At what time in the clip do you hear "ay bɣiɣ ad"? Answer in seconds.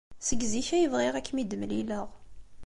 0.77-1.23